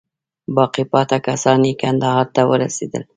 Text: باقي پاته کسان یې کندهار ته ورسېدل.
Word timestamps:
باقي 0.55 0.83
پاته 0.91 1.17
کسان 1.27 1.59
یې 1.67 1.73
کندهار 1.81 2.25
ته 2.35 2.41
ورسېدل. 2.49 3.03